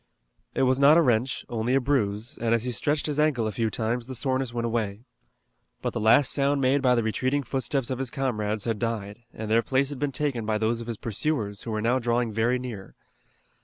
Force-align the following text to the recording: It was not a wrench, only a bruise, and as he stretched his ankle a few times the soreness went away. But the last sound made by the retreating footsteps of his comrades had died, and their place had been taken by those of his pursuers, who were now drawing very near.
It 0.55 0.63
was 0.63 0.79
not 0.79 0.97
a 0.97 1.01
wrench, 1.03 1.45
only 1.47 1.75
a 1.75 1.79
bruise, 1.79 2.35
and 2.39 2.55
as 2.55 2.63
he 2.63 2.71
stretched 2.71 3.05
his 3.05 3.19
ankle 3.19 3.45
a 3.45 3.51
few 3.51 3.69
times 3.69 4.07
the 4.07 4.15
soreness 4.15 4.51
went 4.51 4.65
away. 4.65 5.01
But 5.83 5.93
the 5.93 5.99
last 5.99 6.31
sound 6.31 6.59
made 6.59 6.81
by 6.81 6.95
the 6.95 7.03
retreating 7.03 7.43
footsteps 7.43 7.91
of 7.91 7.99
his 7.99 8.09
comrades 8.09 8.63
had 8.63 8.79
died, 8.79 9.19
and 9.31 9.51
their 9.51 9.61
place 9.61 9.89
had 9.89 9.99
been 9.99 10.11
taken 10.11 10.43
by 10.43 10.57
those 10.57 10.81
of 10.81 10.87
his 10.87 10.97
pursuers, 10.97 11.61
who 11.61 11.69
were 11.71 11.83
now 11.83 11.99
drawing 11.99 12.33
very 12.33 12.57
near. 12.57 12.95